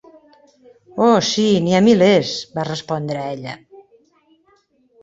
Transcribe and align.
"Oh, 1.07 1.17
sí, 1.27 1.45
n'hi 1.67 1.75
ha 1.75 1.83
milers", 1.89 2.33
va 2.57 2.67
respondre 2.71 3.31
ella. 3.37 3.57